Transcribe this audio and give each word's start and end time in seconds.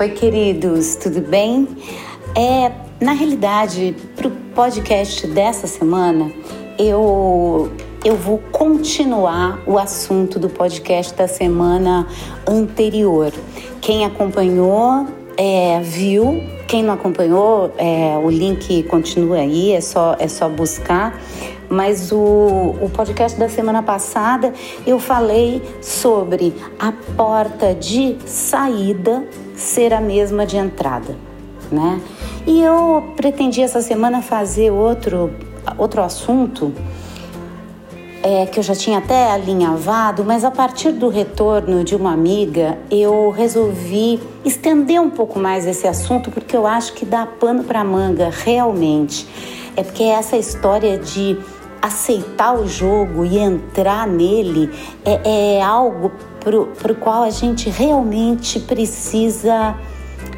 Oi, 0.00 0.08
queridos, 0.08 0.96
tudo 0.96 1.20
bem? 1.20 1.68
É, 2.34 2.72
na 3.04 3.12
realidade, 3.12 3.94
para 4.16 4.28
o 4.28 4.30
podcast 4.54 5.26
dessa 5.26 5.66
semana, 5.66 6.32
eu, 6.78 7.70
eu 8.02 8.16
vou 8.16 8.38
continuar 8.50 9.62
o 9.66 9.78
assunto 9.78 10.38
do 10.38 10.48
podcast 10.48 11.12
da 11.12 11.28
semana 11.28 12.08
anterior. 12.48 13.30
Quem 13.82 14.06
acompanhou 14.06 15.06
é, 15.42 15.80
viu, 15.80 16.42
quem 16.68 16.82
não 16.82 16.92
acompanhou, 16.92 17.72
é, 17.78 18.14
o 18.22 18.28
link 18.28 18.82
continua 18.82 19.38
aí, 19.38 19.72
é 19.72 19.80
só, 19.80 20.14
é 20.18 20.28
só 20.28 20.50
buscar 20.50 21.18
mas 21.70 22.10
o, 22.10 22.16
o 22.80 22.90
podcast 22.92 23.38
da 23.38 23.48
semana 23.48 23.80
passada 23.80 24.52
eu 24.84 24.98
falei 24.98 25.62
sobre 25.80 26.52
a 26.76 26.92
porta 27.16 27.72
de 27.72 28.16
saída 28.26 29.24
ser 29.54 29.94
a 29.94 30.00
mesma 30.00 30.44
de 30.44 30.56
entrada, 30.56 31.16
né? 31.70 32.00
E 32.44 32.60
eu 32.60 33.14
pretendi 33.16 33.62
essa 33.62 33.80
semana 33.80 34.20
fazer 34.20 34.72
outro, 34.72 35.32
outro 35.78 36.02
assunto 36.02 36.74
é, 38.22 38.46
que 38.46 38.58
eu 38.58 38.62
já 38.62 38.74
tinha 38.74 38.98
até 38.98 39.32
alinhavado, 39.32 40.24
mas 40.24 40.44
a 40.44 40.50
partir 40.50 40.92
do 40.92 41.08
retorno 41.08 41.82
de 41.82 41.94
uma 41.94 42.12
amiga, 42.12 42.78
eu 42.90 43.30
resolvi 43.30 44.20
estender 44.44 45.00
um 45.00 45.10
pouco 45.10 45.38
mais 45.38 45.66
esse 45.66 45.86
assunto 45.86 46.30
porque 46.30 46.56
eu 46.56 46.66
acho 46.66 46.92
que 46.92 47.04
dá 47.04 47.26
pano 47.26 47.64
para 47.64 47.82
manga, 47.82 48.30
realmente. 48.30 49.26
É 49.76 49.82
porque 49.82 50.04
essa 50.04 50.36
história 50.36 50.98
de 50.98 51.38
aceitar 51.80 52.54
o 52.54 52.68
jogo 52.68 53.24
e 53.24 53.38
entrar 53.38 54.06
nele 54.06 54.70
é, 55.04 55.56
é 55.58 55.62
algo 55.62 56.12
para 56.38 56.92
o 56.92 56.94
qual 56.96 57.22
a 57.22 57.30
gente 57.30 57.70
realmente 57.70 58.60
precisa 58.60 59.74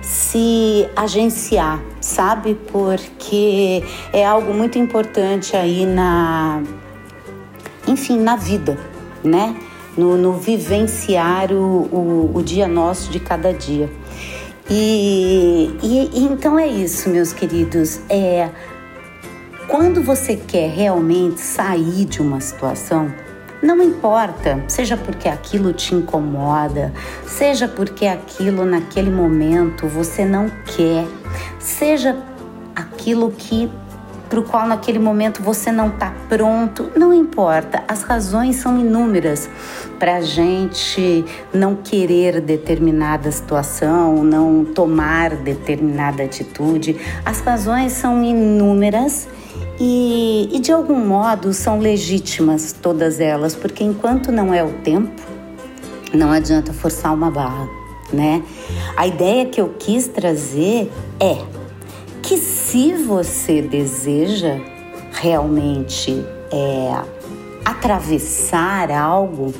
se 0.00 0.88
agenciar, 0.94 1.82
sabe? 2.00 2.54
Porque 2.70 3.82
é 4.12 4.24
algo 4.24 4.52
muito 4.52 4.78
importante 4.78 5.56
aí 5.56 5.86
na, 5.86 6.62
enfim, 7.86 8.18
na 8.18 8.36
vida, 8.36 8.78
né? 9.22 9.56
No, 9.96 10.16
no 10.16 10.32
vivenciar 10.34 11.52
o, 11.52 11.82
o, 11.92 12.30
o, 12.34 12.42
dia 12.42 12.66
nosso 12.66 13.10
de 13.10 13.20
cada 13.20 13.52
dia. 13.52 13.90
E, 14.70 15.70
e, 15.82 16.10
e 16.14 16.24
então 16.24 16.58
é 16.58 16.66
isso, 16.66 17.10
meus 17.10 17.32
queridos. 17.32 18.00
É 18.08 18.48
quando 19.72 20.02
você 20.02 20.36
quer 20.36 20.68
realmente 20.68 21.40
sair 21.40 22.04
de 22.04 22.20
uma 22.20 22.40
situação, 22.40 23.10
não 23.62 23.80
importa, 23.80 24.62
seja 24.68 24.98
porque 24.98 25.28
aquilo 25.28 25.72
te 25.72 25.94
incomoda, 25.94 26.92
seja 27.26 27.66
porque 27.66 28.06
aquilo 28.06 28.66
naquele 28.66 29.10
momento 29.10 29.88
você 29.88 30.26
não 30.26 30.50
quer, 30.76 31.06
seja 31.58 32.14
aquilo 32.76 33.30
que 33.30 33.70
para 34.32 34.40
o 34.40 34.42
qual 34.42 34.66
naquele 34.66 34.98
momento 34.98 35.42
você 35.42 35.70
não 35.70 35.88
está 35.88 36.10
pronto, 36.26 36.90
não 36.96 37.12
importa. 37.12 37.84
As 37.86 38.02
razões 38.02 38.56
são 38.56 38.80
inúmeras 38.80 39.46
para 39.98 40.16
a 40.16 40.20
gente 40.22 41.22
não 41.52 41.76
querer 41.76 42.40
determinada 42.40 43.30
situação, 43.30 44.24
não 44.24 44.64
tomar 44.64 45.36
determinada 45.36 46.22
atitude. 46.22 46.96
As 47.26 47.42
razões 47.42 47.92
são 47.92 48.24
inúmeras 48.24 49.28
e, 49.78 50.48
e 50.50 50.58
de 50.60 50.72
algum 50.72 51.04
modo 51.04 51.52
são 51.52 51.78
legítimas 51.78 52.72
todas 52.72 53.20
elas, 53.20 53.54
porque 53.54 53.84
enquanto 53.84 54.32
não 54.32 54.54
é 54.54 54.64
o 54.64 54.72
tempo, 54.78 55.12
não 56.10 56.32
adianta 56.32 56.72
forçar 56.72 57.12
uma 57.12 57.30
barra, 57.30 57.68
né? 58.10 58.42
A 58.96 59.06
ideia 59.06 59.44
que 59.44 59.60
eu 59.60 59.74
quis 59.78 60.08
trazer 60.08 60.90
é 61.20 61.36
que 62.32 62.38
se 62.38 62.94
você 62.94 63.60
deseja 63.60 64.58
realmente 65.12 66.24
é, 66.50 66.98
atravessar 67.62 68.90
algo, 68.90 69.52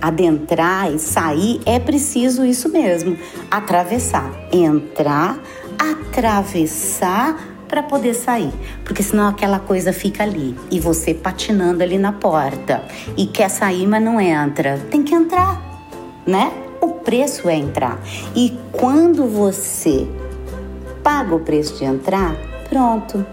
adentrar 0.00 0.94
e 0.94 1.00
sair, 1.00 1.60
é 1.66 1.80
preciso 1.80 2.44
isso 2.44 2.68
mesmo, 2.68 3.18
atravessar, 3.50 4.32
entrar, 4.52 5.36
atravessar 5.76 7.36
para 7.66 7.82
poder 7.82 8.14
sair, 8.14 8.52
porque 8.84 9.02
senão 9.02 9.26
aquela 9.26 9.58
coisa 9.58 9.92
fica 9.92 10.22
ali 10.22 10.54
e 10.70 10.78
você 10.78 11.12
patinando 11.12 11.82
ali 11.82 11.98
na 11.98 12.12
porta 12.12 12.84
e 13.16 13.26
quer 13.26 13.50
sair, 13.50 13.84
mas 13.84 14.00
não 14.00 14.20
entra. 14.20 14.78
Tem 14.92 15.02
que 15.02 15.12
entrar, 15.12 15.60
né? 16.24 16.52
O 16.80 16.90
preço 17.00 17.48
é 17.48 17.56
entrar. 17.56 18.00
E 18.36 18.56
quando 18.70 19.26
você 19.26 20.06
paga 21.08 21.34
o 21.34 21.40
preço 21.40 21.78
de 21.78 21.86
entrar, 21.86 22.36
pronto. 22.68 23.24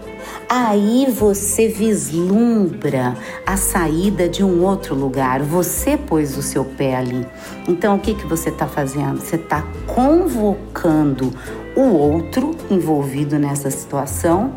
Aí 0.48 1.06
você 1.10 1.68
vislumbra 1.68 3.14
a 3.44 3.58
saída 3.58 4.30
de 4.30 4.42
um 4.42 4.64
outro 4.64 4.94
lugar. 4.94 5.42
Você 5.42 5.94
pôs 5.94 6.38
o 6.38 6.42
seu 6.42 6.64
pé 6.64 6.96
ali. 6.96 7.26
Então 7.68 7.96
o 7.96 7.98
que, 7.98 8.14
que 8.14 8.26
você 8.26 8.48
está 8.48 8.66
fazendo? 8.66 9.20
Você 9.20 9.36
está 9.36 9.62
convocando 9.86 11.30
o 11.76 11.82
outro 11.82 12.56
envolvido 12.70 13.38
nessa 13.38 13.70
situação 13.70 14.54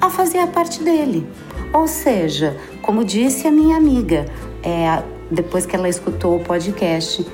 a 0.00 0.08
fazer 0.08 0.38
a 0.38 0.46
parte 0.46 0.80
dele. 0.80 1.26
Ou 1.72 1.88
seja, 1.88 2.56
como 2.82 3.04
disse 3.04 3.48
a 3.48 3.50
minha 3.50 3.76
amiga, 3.76 4.26
é, 4.62 5.02
depois 5.28 5.66
que 5.66 5.74
ela 5.74 5.88
escutou 5.88 6.36
o 6.36 6.44
podcast, 6.44 7.26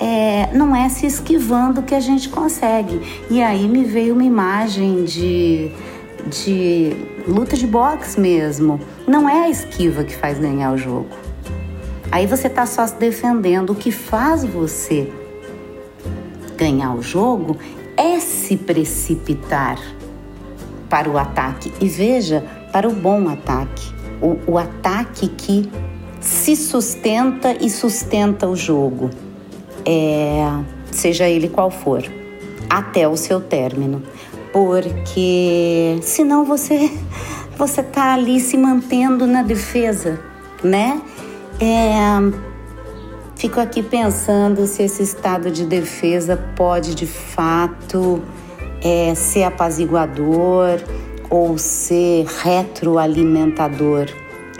é, 0.00 0.48
não 0.54 0.74
é 0.74 0.88
se 0.88 1.06
esquivando 1.06 1.82
que 1.82 1.94
a 1.94 2.00
gente 2.00 2.28
consegue. 2.30 3.00
E 3.30 3.42
aí 3.42 3.68
me 3.68 3.84
veio 3.84 4.14
uma 4.14 4.24
imagem 4.24 5.04
de, 5.04 5.70
de 6.26 6.96
luta 7.28 7.54
de 7.54 7.66
boxe 7.66 8.18
mesmo. 8.18 8.80
Não 9.06 9.28
é 9.28 9.44
a 9.44 9.50
esquiva 9.50 10.02
que 10.02 10.16
faz 10.16 10.38
ganhar 10.38 10.72
o 10.72 10.78
jogo. 10.78 11.10
Aí 12.10 12.26
você 12.26 12.46
está 12.46 12.64
só 12.64 12.86
se 12.86 12.94
defendendo. 12.94 13.70
O 13.70 13.74
que 13.74 13.92
faz 13.92 14.42
você 14.42 15.12
ganhar 16.56 16.94
o 16.94 17.02
jogo 17.02 17.58
é 17.96 18.18
se 18.18 18.56
precipitar 18.56 19.78
para 20.88 21.08
o 21.10 21.18
ataque. 21.18 21.70
E 21.78 21.86
veja, 21.86 22.42
para 22.72 22.88
o 22.88 22.92
bom 22.92 23.28
ataque. 23.28 23.92
O, 24.22 24.52
o 24.52 24.58
ataque 24.58 25.28
que 25.28 25.70
se 26.20 26.56
sustenta 26.56 27.52
e 27.52 27.70
sustenta 27.70 28.46
o 28.46 28.54
jogo, 28.54 29.10
é, 29.90 30.62
seja 30.92 31.28
ele 31.28 31.48
qual 31.48 31.70
for, 31.70 32.04
até 32.68 33.08
o 33.08 33.16
seu 33.16 33.40
término. 33.40 34.02
Porque 34.52 35.98
senão 36.02 36.44
você 36.44 36.90
você 37.58 37.82
tá 37.82 38.14
ali 38.14 38.38
se 38.38 38.56
mantendo 38.56 39.26
na 39.26 39.42
defesa, 39.42 40.20
né? 40.62 41.02
É, 41.60 42.50
Fico 43.40 43.58
aqui 43.58 43.82
pensando 43.82 44.66
se 44.66 44.82
esse 44.82 45.02
estado 45.02 45.50
de 45.50 45.64
defesa 45.64 46.36
pode 46.54 46.94
de 46.94 47.06
fato 47.06 48.22
é, 48.84 49.14
ser 49.14 49.44
apaziguador 49.44 50.78
ou 51.30 51.56
ser 51.56 52.26
retroalimentador. 52.26 54.08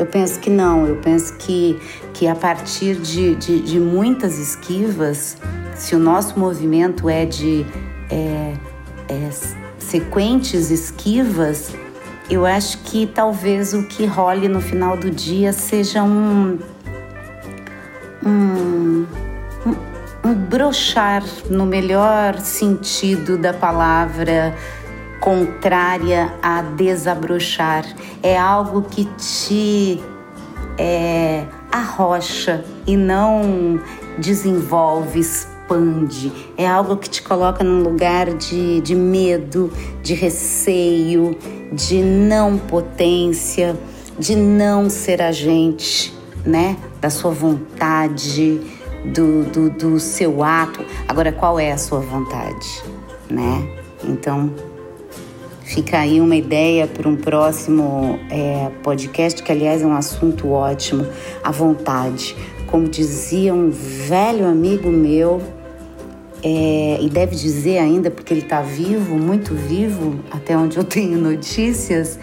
Eu 0.00 0.06
penso 0.06 0.40
que 0.40 0.48
não, 0.48 0.86
eu 0.86 0.96
penso 0.96 1.34
que, 1.34 1.78
que 2.14 2.26
a 2.26 2.34
partir 2.34 2.96
de, 2.96 3.34
de, 3.34 3.60
de 3.60 3.78
muitas 3.78 4.38
esquivas, 4.38 5.36
se 5.74 5.94
o 5.94 5.98
nosso 5.98 6.38
movimento 6.40 7.06
é 7.06 7.26
de 7.26 7.66
é, 8.08 8.54
é, 9.10 9.30
sequentes 9.78 10.70
esquivas, 10.70 11.74
eu 12.30 12.46
acho 12.46 12.78
que 12.78 13.06
talvez 13.08 13.74
o 13.74 13.82
que 13.82 14.06
role 14.06 14.48
no 14.48 14.62
final 14.62 14.96
do 14.96 15.10
dia 15.10 15.52
seja 15.52 16.02
um 16.02 16.58
um, 18.24 19.06
um, 19.66 19.76
um 20.24 20.34
brochar 20.34 21.22
no 21.50 21.66
melhor 21.66 22.38
sentido 22.40 23.36
da 23.36 23.52
palavra 23.52 24.54
contrária 25.20 26.34
a 26.42 26.62
desabrochar. 26.62 27.84
É 28.22 28.38
algo 28.38 28.82
que 28.82 29.04
te 29.16 30.02
é, 30.78 31.44
arrocha 31.70 32.64
e 32.86 32.96
não 32.96 33.80
desenvolve, 34.18 35.20
expande. 35.20 36.32
É 36.56 36.66
algo 36.66 36.96
que 36.96 37.08
te 37.08 37.22
coloca 37.22 37.62
num 37.62 37.82
lugar 37.82 38.32
de, 38.34 38.80
de 38.80 38.94
medo, 38.94 39.72
de 40.02 40.14
receio, 40.14 41.36
de 41.72 42.02
não 42.02 42.58
potência, 42.58 43.76
de 44.18 44.34
não 44.34 44.90
ser 44.90 45.22
agente 45.22 46.18
né? 46.44 46.76
Da 47.00 47.10
sua 47.10 47.30
vontade, 47.30 48.60
do, 49.04 49.44
do, 49.44 49.70
do 49.70 50.00
seu 50.00 50.42
ato. 50.42 50.84
Agora, 51.08 51.32
qual 51.32 51.58
é 51.58 51.72
a 51.72 51.78
sua 51.78 52.00
vontade, 52.00 52.82
né? 53.28 53.68
Então, 54.04 54.52
fica 55.70 56.00
aí 56.00 56.20
uma 56.20 56.34
ideia 56.34 56.88
para 56.88 57.08
um 57.08 57.14
próximo 57.14 58.18
é, 58.28 58.70
podcast, 58.82 59.40
que 59.40 59.52
aliás 59.52 59.82
é 59.82 59.86
um 59.86 59.94
assunto 59.94 60.50
ótimo, 60.50 61.06
a 61.44 61.52
vontade. 61.52 62.36
Como 62.66 62.88
dizia 62.88 63.54
um 63.54 63.70
velho 63.70 64.46
amigo 64.46 64.90
meu, 64.90 65.40
é, 66.42 66.98
e 67.00 67.08
deve 67.08 67.36
dizer 67.36 67.78
ainda, 67.78 68.10
porque 68.10 68.34
ele 68.34 68.40
está 68.40 68.60
vivo, 68.62 69.16
muito 69.16 69.54
vivo, 69.54 70.18
até 70.32 70.56
onde 70.56 70.76
eu 70.76 70.82
tenho 70.84 71.16
notícias, 71.16 72.18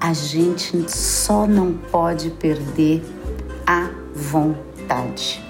a 0.00 0.12
gente 0.12 0.90
só 0.90 1.46
não 1.46 1.72
pode 1.72 2.30
perder 2.30 3.00
a 3.64 3.90
vontade, 4.12 5.40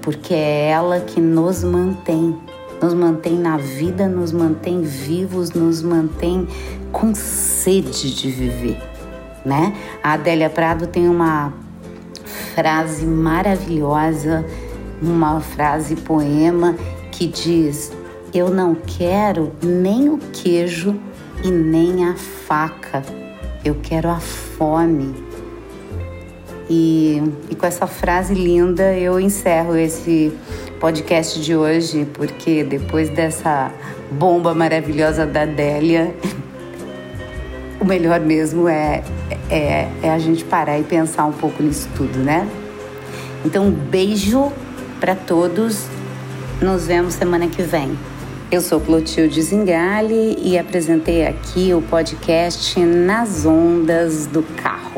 porque 0.00 0.32
é 0.32 0.70
ela 0.70 1.00
que 1.00 1.20
nos 1.20 1.62
mantém, 1.64 2.34
nos 2.80 2.94
mantém 2.94 3.38
na 3.38 3.56
vida, 3.56 4.08
nos 4.08 4.32
mantém 4.32 4.82
vivos, 4.82 5.50
nos 5.50 5.82
mantém 5.82 6.48
com 6.90 7.14
sede 7.14 8.14
de 8.14 8.30
viver, 8.30 8.78
né? 9.44 9.74
A 10.02 10.14
Adélia 10.14 10.50
Prado 10.50 10.86
tem 10.86 11.08
uma 11.08 11.52
frase 12.54 13.04
maravilhosa, 13.04 14.44
uma 15.00 15.40
frase 15.40 15.96
poema 15.96 16.74
que 17.12 17.26
diz: 17.26 17.92
Eu 18.32 18.50
não 18.50 18.74
quero 18.74 19.52
nem 19.62 20.08
o 20.08 20.18
queijo 20.18 20.98
e 21.44 21.50
nem 21.50 22.06
a 22.06 22.14
faca, 22.14 23.02
eu 23.64 23.76
quero 23.82 24.08
a 24.08 24.20
fome. 24.20 25.14
E, 26.72 27.20
e 27.50 27.54
com 27.56 27.66
essa 27.66 27.86
frase 27.86 28.32
linda 28.32 28.96
eu 28.96 29.18
encerro 29.18 29.76
esse 29.76 30.32
podcast 30.80 31.38
de 31.38 31.54
hoje, 31.54 32.06
porque 32.14 32.64
depois 32.64 33.10
dessa 33.10 33.70
bomba 34.10 34.54
maravilhosa 34.54 35.26
da 35.26 35.44
Délia, 35.44 36.14
o 37.78 37.84
melhor 37.84 38.18
mesmo 38.18 38.66
é, 38.66 39.04
é, 39.50 39.88
é, 40.02 40.10
a 40.10 40.18
gente 40.18 40.42
parar 40.42 40.78
e 40.78 40.82
pensar 40.82 41.26
um 41.26 41.32
pouco 41.32 41.62
nisso 41.62 41.86
tudo, 41.94 42.18
né? 42.18 42.48
Então, 43.44 43.66
um 43.66 43.70
beijo 43.70 44.50
para 44.98 45.14
todos 45.14 45.84
nos 46.62 46.86
vemos 46.86 47.12
semana 47.12 47.46
que 47.46 47.62
vem. 47.62 47.96
Eu 48.50 48.62
sou 48.62 48.80
Clotilde 48.80 49.40
Zingale 49.42 50.36
e 50.42 50.58
apresentei 50.58 51.26
aqui 51.26 51.74
o 51.74 51.82
podcast 51.82 52.80
Nas 52.80 53.44
Ondas 53.44 54.26
do 54.26 54.42
Carro. 54.42 54.89